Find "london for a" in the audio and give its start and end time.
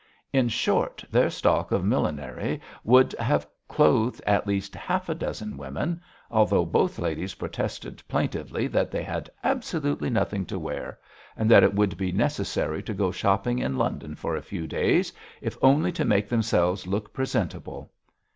13.77-14.41